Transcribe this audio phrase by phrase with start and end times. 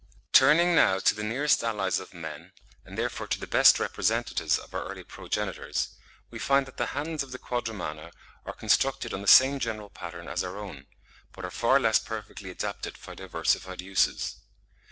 [0.33, 2.53] Turning now to the nearest allies of men,
[2.85, 5.89] and therefore to the best representatives of our early progenitors,
[6.31, 8.11] we find that the hands of the Quadrumana
[8.47, 10.87] are constructed on the same general pattern as our own,
[11.33, 14.37] but are far less perfectly adapted for diversified uses.